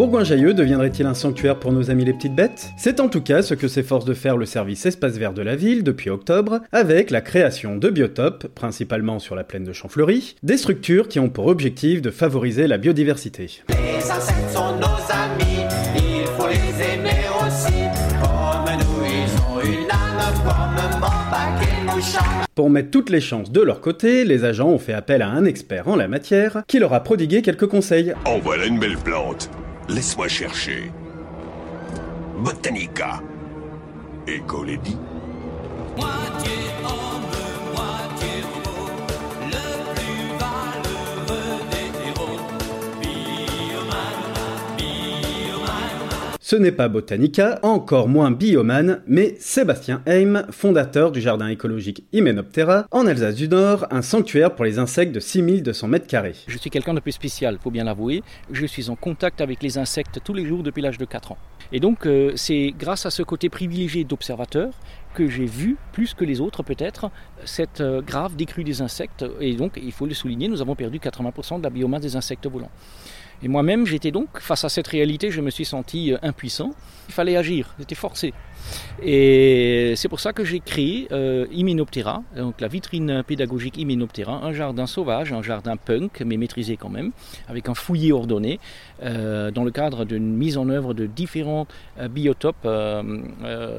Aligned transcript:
Bourgoin-Jailleux 0.00 0.54
deviendrait-il 0.54 1.04
un 1.04 1.12
sanctuaire 1.12 1.58
pour 1.58 1.72
nos 1.72 1.90
amis 1.90 2.06
les 2.06 2.14
petites 2.14 2.34
bêtes? 2.34 2.70
C'est 2.78 3.00
en 3.00 3.10
tout 3.10 3.20
cas 3.20 3.42
ce 3.42 3.52
que 3.52 3.68
s'efforce 3.68 4.06
de 4.06 4.14
faire 4.14 4.38
le 4.38 4.46
service 4.46 4.86
espace 4.86 5.18
vert 5.18 5.34
de 5.34 5.42
la 5.42 5.56
ville 5.56 5.84
depuis 5.84 6.08
octobre, 6.08 6.60
avec 6.72 7.10
la 7.10 7.20
création 7.20 7.76
de 7.76 7.90
biotopes, 7.90 8.46
principalement 8.46 9.18
sur 9.18 9.34
la 9.34 9.44
plaine 9.44 9.64
de 9.64 9.74
Champfleury, 9.74 10.36
des 10.42 10.56
structures 10.56 11.06
qui 11.06 11.20
ont 11.20 11.28
pour 11.28 11.48
objectif 11.48 12.00
de 12.00 12.10
favoriser 12.10 12.66
la 12.66 12.78
biodiversité. 12.78 13.60
Les 13.68 14.10
insectes 14.10 14.50
sont 14.50 14.74
nos 14.76 14.86
amis, 15.12 15.66
il 15.94 16.26
faut 16.28 16.48
les 16.48 16.94
aimer 16.94 17.20
aussi. 17.46 17.84
Comme 18.22 18.78
nous, 18.78 19.04
ils 19.04 19.36
ont 19.52 19.60
une 19.60 19.90
âme 19.90 20.32
comme. 20.42 20.70
Pour 22.54 22.70
mettre 22.70 22.90
toutes 22.90 23.10
les 23.10 23.20
chances 23.20 23.52
de 23.52 23.60
leur 23.60 23.82
côté, 23.82 24.24
les 24.24 24.44
agents 24.44 24.70
ont 24.70 24.78
fait 24.78 24.94
appel 24.94 25.20
à 25.20 25.28
un 25.28 25.44
expert 25.44 25.88
en 25.88 25.96
la 25.96 26.08
matière 26.08 26.62
qui 26.66 26.78
leur 26.78 26.94
a 26.94 27.02
prodigué 27.02 27.42
quelques 27.42 27.66
conseils. 27.66 28.14
En 28.24 28.38
voilà 28.38 28.64
une 28.64 28.78
belle 28.78 28.96
plante. 28.96 29.50
Laisse-moi 29.90 30.28
chercher. 30.28 30.92
Botanica. 32.38 33.20
Moitié 35.96 36.58
homme, 36.84 37.29
Ce 46.50 46.56
n'est 46.56 46.72
pas 46.72 46.88
Botanica, 46.88 47.60
encore 47.62 48.08
moins 48.08 48.32
Bioman, 48.32 49.02
mais 49.06 49.36
Sébastien 49.38 50.02
Heim, 50.04 50.46
fondateur 50.50 51.12
du 51.12 51.20
jardin 51.20 51.46
écologique 51.46 52.02
Hymenoptera, 52.12 52.86
en 52.90 53.06
Alsace 53.06 53.36
du 53.36 53.46
Nord, 53.46 53.86
un 53.92 54.02
sanctuaire 54.02 54.56
pour 54.56 54.64
les 54.64 54.80
insectes 54.80 55.14
de 55.14 55.20
6200 55.20 55.86
mètres 55.86 56.08
carrés. 56.08 56.34
Je 56.48 56.58
suis 56.58 56.68
quelqu'un 56.68 56.94
de 56.94 56.98
peu 56.98 57.12
spécial, 57.12 57.56
faut 57.62 57.70
bien 57.70 57.84
l'avouer. 57.84 58.24
Je 58.50 58.66
suis 58.66 58.90
en 58.90 58.96
contact 58.96 59.40
avec 59.40 59.62
les 59.62 59.78
insectes 59.78 60.18
tous 60.24 60.34
les 60.34 60.44
jours 60.44 60.64
depuis 60.64 60.82
l'âge 60.82 60.98
de 60.98 61.04
4 61.04 61.30
ans. 61.30 61.38
Et 61.70 61.78
donc, 61.78 62.04
euh, 62.04 62.32
c'est 62.34 62.74
grâce 62.76 63.06
à 63.06 63.10
ce 63.10 63.22
côté 63.22 63.48
privilégié 63.48 64.02
d'observateur 64.02 64.72
que 65.14 65.28
j'ai 65.28 65.46
vu, 65.46 65.76
plus 65.92 66.14
que 66.14 66.24
les 66.24 66.40
autres 66.40 66.64
peut-être, 66.64 67.12
cette 67.44 67.80
euh, 67.80 68.02
grave 68.02 68.34
décrue 68.34 68.64
des 68.64 68.82
insectes. 68.82 69.24
Et 69.38 69.54
donc, 69.54 69.78
il 69.80 69.92
faut 69.92 70.06
le 70.06 70.14
souligner, 70.14 70.48
nous 70.48 70.60
avons 70.60 70.74
perdu 70.74 70.98
80% 70.98 71.58
de 71.58 71.62
la 71.62 71.70
biomasse 71.70 72.02
des 72.02 72.16
insectes 72.16 72.48
volants. 72.48 72.72
Et 73.42 73.48
moi-même, 73.48 73.86
j'étais 73.86 74.10
donc, 74.10 74.28
face 74.40 74.64
à 74.64 74.68
cette 74.68 74.88
réalité, 74.88 75.30
je 75.30 75.40
me 75.40 75.50
suis 75.50 75.64
senti 75.64 76.12
euh, 76.12 76.18
impuissant. 76.22 76.72
Il 77.08 77.14
fallait 77.14 77.36
agir, 77.36 77.74
j'étais 77.78 77.94
forcé. 77.94 78.32
Et 79.02 79.94
c'est 79.96 80.08
pour 80.08 80.20
ça 80.20 80.32
que 80.32 80.44
j'ai 80.44 80.60
créé 80.60 81.08
euh, 81.12 81.46
Hymenoptera, 81.50 82.22
donc 82.36 82.60
la 82.60 82.68
vitrine 82.68 83.22
pédagogique 83.26 83.78
Hymenoptera, 83.78 84.44
un 84.44 84.52
jardin 84.52 84.86
sauvage, 84.86 85.32
un 85.32 85.42
jardin 85.42 85.76
punk, 85.76 86.22
mais 86.24 86.36
maîtrisé 86.36 86.76
quand 86.76 86.90
même, 86.90 87.12
avec 87.48 87.68
un 87.68 87.74
fouillis 87.74 88.12
ordonné, 88.12 88.60
euh, 89.02 89.50
dans 89.50 89.64
le 89.64 89.70
cadre 89.70 90.04
d'une 90.04 90.36
mise 90.36 90.58
en 90.58 90.68
œuvre 90.68 90.92
de 90.92 91.06
différents 91.06 91.66
euh, 91.98 92.08
biotopes 92.08 92.68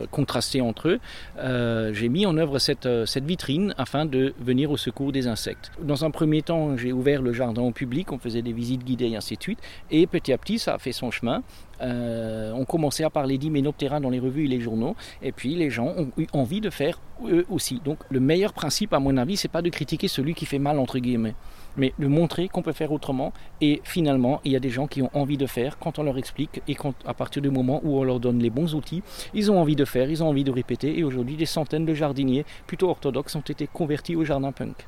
contrastés 0.10 0.62
entre 0.62 0.90
eux. 0.90 1.94
J'ai 1.94 2.10
mis 2.10 2.26
en 2.26 2.38
œuvre 2.38 2.60
cette, 2.60 2.88
cette 3.06 3.26
vitrine 3.26 3.74
afin 3.78 4.06
de 4.06 4.34
venir 4.40 4.72
au 4.72 4.78
secours 4.78 5.12
des 5.12 5.28
insectes. 5.28 5.72
Dans 5.82 6.04
un 6.04 6.12
premier 6.12 6.42
temps, 6.42 6.78
j'ai 6.78 6.92
ouvert 6.92 7.22
le 7.22 7.34
jardin 7.34 7.62
au 7.62 7.72
public, 7.72 8.12
on 8.12 8.18
faisait 8.18 8.42
des 8.42 8.54
visites 8.54 8.84
guidées 8.84 9.10
et 9.10 9.16
ainsi 9.16 9.36
de 9.36 9.42
suite, 9.42 9.51
et 9.90 10.08
petit 10.08 10.34
à 10.34 10.38
petit, 10.38 10.60
ça 10.60 10.76
a 10.76 10.78
fait 10.78 10.92
son 10.92 11.12
chemin. 11.12 11.44
Euh, 11.82 12.52
on 12.54 12.66
commençait 12.66 13.04
à 13.04 13.10
parler 13.10 13.38
d'hyménoptéra 13.38 14.00
dans 14.00 14.10
les 14.10 14.20
revues 14.20 14.46
et 14.46 14.48
les 14.48 14.62
journaux, 14.62 14.96
et 15.22 15.32
puis 15.32 15.56
les 15.56 15.70
gens 15.70 15.88
ont 15.98 16.12
eu 16.18 16.28
envie 16.34 16.62
de 16.62 16.70
faire 16.70 17.00
eux 17.28 17.46
aussi. 17.50 17.82
Donc 17.84 18.00
le 18.10 18.20
meilleur 18.20 18.54
principe, 18.54 18.94
à 18.94 19.00
mon 19.00 19.18
avis, 19.18 19.38
c'est 19.38 19.48
pas 19.48 19.62
de 19.62 19.70
critiquer 19.70 20.08
celui 20.08 20.34
qui 20.34 20.46
fait 20.46 20.60
mal 20.60 20.80
entre 20.80 21.00
guillemets, 21.00 21.34
mais 21.78 21.94
de 21.98 22.08
montrer 22.08 22.50
qu'on 22.50 22.62
peut 22.62 22.72
faire 22.72 22.92
autrement. 22.92 23.34
Et 23.62 23.82
finalement, 23.84 24.42
il 24.44 24.52
y 24.52 24.56
a 24.56 24.60
des 24.60 24.70
gens 24.70 24.88
qui 24.88 25.02
ont 25.02 25.10
envie 25.14 25.38
de 25.38 25.48
faire 25.48 25.80
quand 25.80 25.98
on 25.98 26.04
leur 26.04 26.18
explique 26.18 26.62
et 26.68 26.76
quand, 26.76 26.94
à 27.06 27.14
partir 27.14 27.42
du 27.42 27.50
moment 27.50 27.82
où 27.84 27.98
on 27.98 28.04
leur 28.04 28.20
donne 28.20 28.40
les 28.40 28.50
bons 28.50 28.76
outils, 28.76 29.02
ils 29.34 29.52
ont 29.52 29.60
envie 29.60 29.76
de 29.76 29.86
faire, 29.86 30.10
ils 30.10 30.24
ont 30.24 30.30
envie 30.30 30.44
de 30.44 30.52
répéter. 30.52 31.00
Et 31.00 31.04
aujourd'hui, 31.04 31.36
des 31.36 31.46
centaines 31.46 31.86
de 31.86 31.94
jardiniers 31.94 32.46
plutôt 32.68 32.90
orthodoxes 32.90 33.36
ont 33.36 33.42
été 33.42 33.68
convertis 33.68 34.16
au 34.16 34.24
jardin 34.24 34.52
punk. 34.52 34.86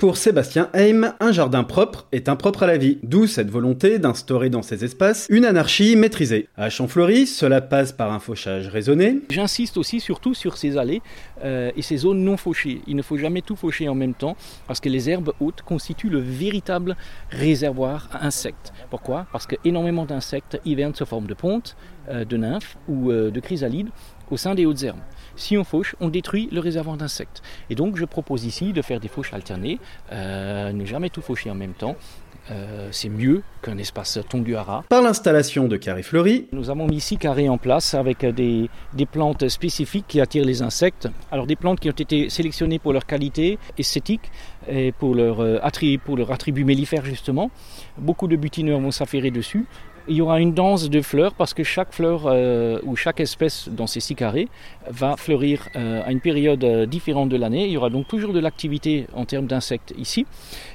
Pour 0.00 0.16
Sébastien 0.16 0.70
Heim, 0.72 1.12
un 1.20 1.30
jardin 1.30 1.62
propre 1.62 2.06
est 2.10 2.30
impropre 2.30 2.62
à 2.62 2.66
la 2.66 2.78
vie, 2.78 2.96
d'où 3.02 3.26
cette 3.26 3.50
volonté 3.50 3.98
d'instaurer 3.98 4.48
dans 4.48 4.62
ces 4.62 4.82
espaces 4.82 5.26
une 5.28 5.44
anarchie 5.44 5.94
maîtrisée. 5.94 6.48
À 6.56 6.70
Champfleury, 6.70 7.26
cela 7.26 7.60
passe 7.60 7.92
par 7.92 8.10
un 8.10 8.18
fauchage 8.18 8.68
raisonné, 8.68 9.18
J'insiste 9.28 9.76
aussi 9.76 10.00
surtout 10.00 10.32
sur 10.32 10.56
ces 10.56 10.78
allées 10.78 11.02
euh, 11.44 11.70
et 11.76 11.82
ces 11.82 11.98
zones 11.98 12.24
non 12.24 12.38
fauchées. 12.38 12.80
Il 12.86 12.96
ne 12.96 13.02
faut 13.02 13.18
jamais 13.18 13.42
tout 13.42 13.56
faucher 13.56 13.90
en 13.90 13.94
même 13.94 14.14
temps 14.14 14.38
parce 14.66 14.80
que 14.80 14.88
les 14.88 15.10
herbes 15.10 15.34
hautes 15.38 15.60
constituent 15.60 16.08
le 16.08 16.20
véritable 16.20 16.96
réservoir 17.28 18.08
à 18.10 18.24
insectes. 18.24 18.72
Pourquoi? 18.88 19.26
Parce 19.32 19.46
que 19.46 19.56
énormément 19.66 20.06
d'insectes 20.06 20.58
hivernent 20.64 20.94
sous 20.94 21.04
forme 21.04 21.26
de 21.26 21.34
pontes, 21.34 21.76
euh, 22.08 22.24
de 22.24 22.38
nymphes 22.38 22.78
ou 22.88 23.10
euh, 23.10 23.30
de 23.30 23.38
chrysalides 23.38 23.90
au 24.30 24.36
sein 24.36 24.54
des 24.54 24.66
hautes 24.66 24.82
herbes. 24.82 24.98
Si 25.36 25.56
on 25.56 25.64
fauche, 25.64 25.94
on 26.00 26.08
détruit 26.08 26.48
le 26.52 26.60
réservoir 26.60 26.96
d'insectes. 26.96 27.42
Et 27.70 27.74
donc 27.74 27.96
je 27.96 28.04
propose 28.04 28.44
ici 28.44 28.72
de 28.72 28.82
faire 28.82 29.00
des 29.00 29.08
fauches 29.08 29.32
alternées, 29.32 29.78
euh, 30.12 30.72
ne 30.72 30.84
jamais 30.84 31.08
tout 31.10 31.22
faucher 31.22 31.50
en 31.50 31.54
même 31.54 31.72
temps. 31.74 31.96
Euh, 32.50 32.88
c'est 32.90 33.10
mieux 33.10 33.42
qu'un 33.62 33.78
espace 33.78 34.18
tondu 34.28 34.56
à 34.56 34.62
ras. 34.64 34.82
par 34.88 35.02
l'installation 35.02 35.68
de 35.68 35.76
carrés 35.76 36.02
fleuris, 36.02 36.48
Nous 36.52 36.68
avons 36.70 36.86
mis 36.88 36.98
six 36.98 37.16
carrés 37.16 37.48
en 37.48 37.58
place 37.58 37.94
avec 37.94 38.24
des, 38.26 38.68
des 38.94 39.06
plantes 39.06 39.48
spécifiques 39.48 40.06
qui 40.08 40.20
attirent 40.20 40.46
les 40.46 40.62
insectes. 40.62 41.06
Alors 41.30 41.46
des 41.46 41.54
plantes 41.54 41.78
qui 41.78 41.88
ont 41.88 41.92
été 41.92 42.28
sélectionnées 42.28 42.80
pour 42.80 42.92
leur 42.92 43.06
qualité 43.06 43.58
esthétique 43.78 44.32
et 44.68 44.90
pour 44.90 45.14
leur, 45.14 45.40
euh, 45.40 45.58
attri- 45.62 45.98
pour 45.98 46.16
leur 46.16 46.32
attribut 46.32 46.64
mellifère 46.64 47.04
justement. 47.04 47.50
Beaucoup 47.98 48.26
de 48.26 48.34
butineurs 48.36 48.80
vont 48.80 48.90
s'affairer 48.90 49.30
dessus. 49.30 49.66
Il 50.08 50.16
y 50.16 50.22
aura 50.22 50.40
une 50.40 50.54
danse 50.54 50.88
de 50.88 51.02
fleurs 51.02 51.34
parce 51.34 51.54
que 51.54 51.62
chaque 51.62 51.92
fleur 51.92 52.22
euh, 52.26 52.80
ou 52.84 52.96
chaque 52.96 53.20
espèce 53.20 53.68
dans 53.68 53.86
ces 53.86 54.00
six 54.00 54.14
carrés 54.14 54.48
va 54.88 55.16
fleurir 55.16 55.68
euh, 55.76 56.02
à 56.04 56.10
une 56.10 56.20
période 56.20 56.64
euh, 56.64 56.86
différente 56.86 57.28
de 57.28 57.36
l'année. 57.36 57.66
Il 57.66 57.72
y 57.72 57.76
aura 57.76 57.90
donc 57.90 58.08
toujours 58.08 58.32
de 58.32 58.40
l'activité 58.40 59.06
en 59.14 59.24
termes 59.24 59.46
d'insectes 59.46 59.92
ici. 59.98 60.26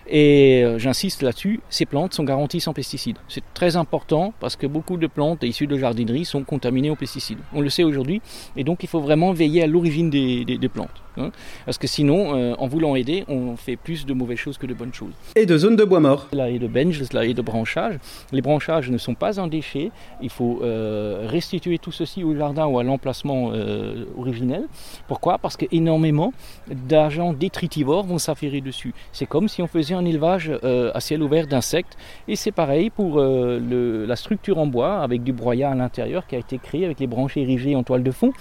Et 0.08 0.64
j'insiste 0.78 1.24
là-dessus, 1.24 1.60
ces 1.70 1.86
plantes 1.86 2.14
sont 2.14 2.24
garanties 2.24 2.60
sans 2.60 2.74
pesticides. 2.74 3.18
C'est 3.28 3.44
très 3.54 3.76
important 3.76 4.34
parce 4.40 4.56
que 4.56 4.68
beaucoup 4.68 4.98
de 4.98 5.08
plantes 5.08 5.44
issues 5.44 5.68
de 5.68 5.78
jardinerie 5.78 6.26
sont 6.26 6.44
contaminées 6.44 6.92
aux 6.92 6.96
pesticides. 6.96 7.40
On 7.54 7.62
le 7.62 7.70
sait 7.70 7.84
aujourd'hui 7.84 8.22
et 8.56 8.64
donc 8.64 8.84
il 8.84 8.88
faut 8.88 9.00
vraiment 9.00 9.34
veiller 9.34 9.64
à 9.64 9.68
l'origine 9.68 10.10
des 10.10 10.70
plantes. 10.72 11.05
Hein. 11.18 11.32
Parce 11.66 11.78
que 11.78 11.88
sinon, 11.88 12.36
euh, 12.36 12.54
en 12.58 12.68
voulant 12.68 12.96
aider, 12.96 13.24
on 13.28 13.56
fait 13.56 13.76
plus 13.76 14.06
de 14.06 14.14
mauvaises 14.14 14.38
choses 14.40 14.58
que 14.58 14.66
de 14.68 14.74
bonnes 14.74 14.94
choses. 14.94 15.14
et 15.36 15.46
de 15.46 15.58
zones 15.58 15.76
de 15.76 15.84
bois 15.84 16.00
mort. 16.00 16.28
La 16.34 16.50
haie 16.50 16.60
de 16.60 16.68
bench, 16.68 17.00
la 17.14 17.26
haie 17.26 17.34
de 17.34 17.42
branchage. 17.42 17.96
Les 18.32 18.42
branchages 18.42 18.90
ne 18.90 18.98
sont 18.98 19.16
pas 19.16 19.40
un 19.40 19.48
déchet. 19.48 19.92
Il 20.22 20.30
faut 20.30 20.60
euh, 20.64 21.26
restituer 21.30 21.78
tout 21.80 21.92
ceci 21.92 22.24
au 22.24 22.36
jardin 22.36 22.66
ou 22.68 22.80
à 22.80 22.84
l'emplacement 22.84 23.52
euh, 23.54 24.06
originel. 24.18 24.64
Pourquoi? 25.08 25.38
Parce 25.38 25.58
qu'énormément 25.58 26.34
d'agents 26.70 27.34
détritivores 27.34 28.06
vont 28.06 28.18
s'affairer 28.18 28.62
dessus. 28.62 28.94
C'est 29.12 29.26
comme 29.26 29.48
si 29.48 29.62
on 29.62 29.68
faisait 29.68 29.96
un 29.96 30.06
élevage 30.06 30.52
euh, 30.64 30.92
à 30.94 31.00
ciel 31.00 31.22
ouvert 31.24 31.48
d'insectes. 31.48 31.98
Et 32.28 32.36
c'est 32.36 32.52
pareil 32.52 32.90
pour 32.90 33.20
le- 33.20 34.06
la 34.06 34.16
structure 34.16 34.58
en 34.58 34.68
bois 34.68 35.02
avec 35.02 35.24
du 35.24 35.34
broyat 35.34 35.72
à 35.72 35.76
l'intérieur 35.76 36.26
qui 36.28 36.36
a 36.36 36.40
été 36.40 36.58
créé 36.58 36.86
avec 36.86 37.00
les 37.00 37.08
branches 37.08 37.38
érigées 37.38 37.76
en 37.76 37.84
toile 37.84 38.04
de 38.04 38.12
fond. 38.12 38.32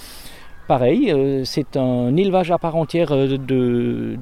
Pareil, 0.67 1.13
euh, 1.13 1.45
c'est 1.45 1.77
un 1.77 2.17
élevage 2.17 2.51
à 2.51 2.57
part 2.59 2.77
entière 2.77 3.13
euh, 3.13 4.17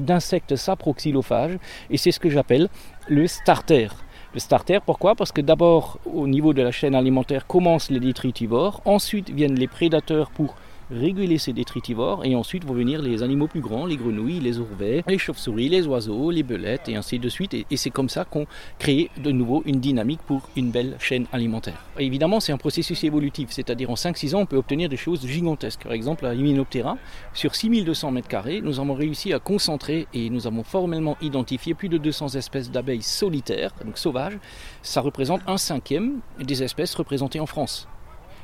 d'insectes 0.00 0.56
saproxylophages 0.56 1.58
et 1.90 1.98
c'est 1.98 2.10
ce 2.10 2.18
que 2.18 2.30
j'appelle 2.30 2.68
le 3.06 3.26
starter. 3.26 3.88
Le 4.32 4.40
starter, 4.40 4.78
pourquoi? 4.84 5.14
Parce 5.14 5.30
que 5.30 5.42
d'abord, 5.42 5.98
au 6.06 6.26
niveau 6.26 6.54
de 6.54 6.62
la 6.62 6.70
chaîne 6.70 6.94
alimentaire, 6.94 7.46
commencent 7.46 7.90
les 7.90 8.00
détritivores, 8.00 8.80
ensuite 8.86 9.28
viennent 9.28 9.56
les 9.56 9.68
prédateurs 9.68 10.30
pour 10.30 10.56
réguler 10.90 11.38
ces 11.38 11.52
détritivores, 11.52 12.24
et 12.24 12.34
ensuite 12.34 12.64
vont 12.64 12.74
venir 12.74 13.02
les 13.02 13.22
animaux 13.22 13.46
plus 13.46 13.60
grands, 13.60 13.86
les 13.86 13.96
grenouilles, 13.96 14.40
les 14.40 14.58
ourvets, 14.58 15.02
les 15.06 15.18
chauves-souris, 15.18 15.68
les 15.68 15.86
oiseaux, 15.86 16.30
les 16.30 16.42
belettes, 16.42 16.88
et 16.88 16.96
ainsi 16.96 17.18
de 17.18 17.28
suite. 17.28 17.54
Et, 17.54 17.76
c'est 17.76 17.90
comme 17.90 18.08
ça 18.08 18.24
qu'on 18.24 18.46
crée 18.78 19.10
de 19.18 19.30
nouveau 19.30 19.62
une 19.66 19.80
dynamique 19.80 20.20
pour 20.26 20.48
une 20.56 20.70
belle 20.70 20.96
chaîne 20.98 21.26
alimentaire. 21.32 21.84
Évidemment, 21.98 22.40
c'est 22.40 22.52
un 22.52 22.56
processus 22.56 23.04
évolutif, 23.04 23.50
c'est-à-dire 23.50 23.90
en 23.90 23.94
5-6 23.94 24.34
ans, 24.34 24.40
on 24.40 24.46
peut 24.46 24.56
obtenir 24.56 24.88
des 24.88 24.96
choses 24.96 25.26
gigantesques. 25.26 25.82
Par 25.82 25.92
exemple, 25.92 26.24
à 26.24 26.34
Hymenoptera, 26.34 26.96
sur 27.34 27.54
6200 27.54 28.10
mètres 28.12 28.28
carrés, 28.28 28.60
nous 28.62 28.80
avons 28.80 28.94
réussi 28.94 29.32
à 29.32 29.38
concentrer 29.38 30.06
et 30.14 30.30
nous 30.30 30.46
avons 30.46 30.62
formellement 30.62 31.16
identifié 31.20 31.74
plus 31.74 31.88
de 31.88 31.98
200 31.98 32.28
espèces 32.36 32.70
d'abeilles 32.70 33.02
solitaires, 33.02 33.72
donc 33.84 33.98
sauvages. 33.98 34.38
Ça 34.82 35.00
représente 35.00 35.42
un 35.46 35.58
cinquième 35.58 36.20
des 36.38 36.62
espèces 36.62 36.94
représentées 36.94 37.40
en 37.40 37.46
France. 37.46 37.88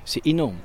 C'est 0.05 0.27
énorme. 0.27 0.57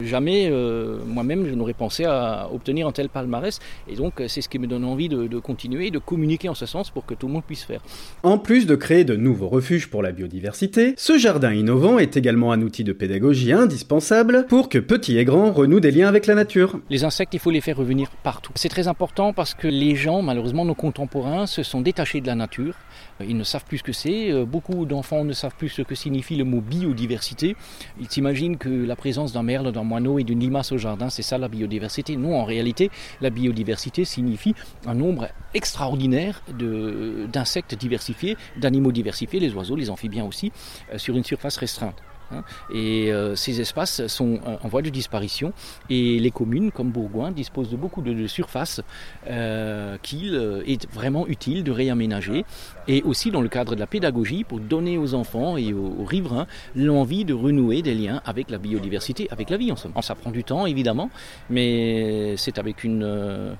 Jamais 0.00 0.48
euh, 0.50 0.98
moi-même 1.06 1.46
je 1.48 1.54
n'aurais 1.54 1.72
pensé 1.72 2.04
à 2.04 2.48
obtenir 2.52 2.86
un 2.86 2.92
tel 2.92 3.08
palmarès 3.08 3.58
et 3.88 3.94
donc 3.94 4.22
c'est 4.28 4.40
ce 4.40 4.48
qui 4.48 4.58
me 4.58 4.66
donne 4.66 4.84
envie 4.84 5.08
de, 5.08 5.26
de 5.26 5.38
continuer, 5.38 5.90
de 5.90 5.98
communiquer 5.98 6.48
en 6.48 6.54
ce 6.54 6.66
sens 6.66 6.90
pour 6.90 7.06
que 7.06 7.14
tout 7.14 7.26
le 7.26 7.32
monde 7.32 7.44
puisse 7.44 7.62
faire. 7.64 7.80
En 8.22 8.38
plus 8.38 8.66
de 8.66 8.74
créer 8.74 9.04
de 9.04 9.16
nouveaux 9.16 9.48
refuges 9.48 9.88
pour 9.88 10.02
la 10.02 10.12
biodiversité, 10.12 10.94
ce 10.96 11.18
jardin 11.18 11.52
innovant 11.52 11.98
est 11.98 12.16
également 12.16 12.52
un 12.52 12.62
outil 12.62 12.84
de 12.84 12.92
pédagogie 12.92 13.52
indispensable 13.52 14.46
pour 14.48 14.68
que 14.68 14.78
petits 14.78 15.18
et 15.18 15.24
grands 15.24 15.52
renouent 15.52 15.80
des 15.80 15.90
liens 15.90 16.08
avec 16.08 16.26
la 16.26 16.34
nature. 16.34 16.78
Les 16.90 17.04
insectes, 17.04 17.34
il 17.34 17.40
faut 17.40 17.50
les 17.50 17.60
faire 17.60 17.76
revenir 17.76 18.10
partout. 18.22 18.52
C'est 18.54 18.68
très 18.68 18.88
important 18.88 19.32
parce 19.32 19.54
que 19.54 19.68
les 19.68 19.94
gens, 19.94 20.22
malheureusement 20.22 20.64
nos 20.64 20.74
contemporains, 20.74 21.46
se 21.46 21.62
sont 21.62 21.80
détachés 21.80 22.20
de 22.20 22.26
la 22.26 22.34
nature. 22.34 22.74
Ils 23.20 23.36
ne 23.36 23.44
savent 23.44 23.64
plus 23.64 23.78
ce 23.78 23.82
que 23.82 23.92
c'est. 23.92 24.30
Euh, 24.30 24.44
Beaucoup 24.44 24.84
d'enfants 24.86 25.24
ne 25.24 25.32
savent 25.32 25.54
plus 25.56 25.68
ce 25.68 25.82
que 25.82 25.94
signifie 25.94 26.36
le 26.36 26.44
mot 26.44 26.60
biodiversité. 26.60 27.56
Ils 28.00 28.08
s'imaginent 28.08 28.56
que 28.56 28.68
la 28.68 28.96
présence 28.96 29.32
d'un 29.32 29.42
merle, 29.42 29.72
d'un 29.72 29.83
moineau 29.84 30.18
et 30.18 30.24
d'une 30.24 30.40
limace 30.40 30.72
au 30.72 30.78
jardin, 30.78 31.10
c'est 31.10 31.22
ça 31.22 31.38
la 31.38 31.48
biodiversité. 31.48 32.16
Non, 32.16 32.38
en 32.40 32.44
réalité, 32.44 32.90
la 33.20 33.30
biodiversité 33.30 34.04
signifie 34.04 34.54
un 34.86 34.94
nombre 34.94 35.28
extraordinaire 35.54 36.42
d'insectes 36.48 37.74
diversifiés, 37.74 38.36
d'animaux 38.56 38.92
diversifiés, 38.92 39.40
les 39.40 39.54
oiseaux, 39.54 39.76
les 39.76 39.90
amphibiens 39.90 40.24
aussi, 40.24 40.52
euh, 40.92 40.98
sur 40.98 41.16
une 41.16 41.24
surface 41.24 41.56
restreinte. 41.56 41.96
Hein. 42.34 42.44
Et 42.72 43.12
euh, 43.12 43.34
ces 43.34 43.60
espaces 43.60 44.06
sont 44.06 44.40
en 44.44 44.68
voie 44.68 44.82
de 44.82 44.90
disparition 44.90 45.52
et 45.90 46.18
les 46.18 46.30
communes 46.30 46.70
comme 46.70 46.90
Bourgoin 46.90 47.30
disposent 47.30 47.70
de 47.70 47.76
beaucoup 47.76 48.02
de, 48.02 48.26
surfaces 48.26 48.80
euh, 49.28 49.96
qu'il 50.02 50.34
euh, 50.34 50.62
est 50.66 50.90
vraiment 50.92 51.26
utile 51.26 51.64
de 51.64 51.70
réaménager 51.70 52.44
et 52.88 53.02
aussi 53.02 53.30
dans 53.30 53.40
le 53.40 53.48
cadre 53.48 53.74
de 53.74 53.80
la 53.80 53.86
pédagogie 53.86 54.44
pour 54.44 54.60
donner 54.60 54.98
aux 54.98 55.14
enfants 55.14 55.56
et 55.56 55.72
aux, 55.72 56.04
riverains 56.04 56.46
l'envie 56.74 57.24
de 57.24 57.34
renouer 57.34 57.82
des 57.82 57.94
liens 57.94 58.20
avec 58.24 58.50
la 58.50 58.58
biodiversité, 58.58 59.28
avec 59.30 59.50
la 59.50 59.56
vie 59.56 59.72
en 59.72 59.76
somme. 59.76 59.92
Ça 60.00 60.14
prend 60.14 60.30
du 60.30 60.44
temps 60.44 60.66
évidemment, 60.66 61.10
mais 61.48 62.36
c'est 62.36 62.58
avec 62.58 62.84
une, 62.84 63.56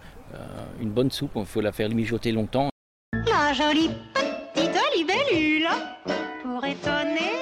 bonne 0.83 1.11
soupe, 1.11 1.33
il 1.37 1.47
faut 1.47 1.61
la 1.61 1.73
faire 1.73 1.89
mijoter 1.91 2.33
longtemps. 2.33 2.69
La 3.13 3.53
jolie 3.53 3.91
petite 4.55 4.79
libellule 4.97 5.69
pour 6.43 6.65
étonner. 6.65 7.34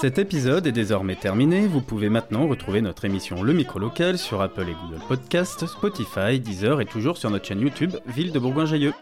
Cet 0.00 0.18
épisode 0.18 0.64
est 0.68 0.72
désormais 0.72 1.16
terminé, 1.16 1.66
vous 1.66 1.80
pouvez 1.80 2.08
maintenant 2.08 2.46
retrouver 2.46 2.80
notre 2.80 3.04
émission 3.04 3.42
Le 3.42 3.52
Micro 3.52 3.80
Local 3.80 4.16
sur 4.16 4.40
Apple 4.40 4.66
et 4.68 4.76
Google 4.84 5.02
Podcast, 5.08 5.66
Spotify, 5.66 6.38
Deezer 6.38 6.80
et 6.80 6.86
toujours 6.86 7.16
sur 7.16 7.30
notre 7.30 7.46
chaîne 7.46 7.60
YouTube 7.60 7.96
Ville 8.06 8.30
de 8.30 8.38
Bourgoin-Jallieu. 8.38 8.92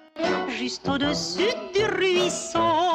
Juste 0.58 0.88
au-dessus 0.88 1.52
du 1.74 1.84
ruisseau. 1.84 2.85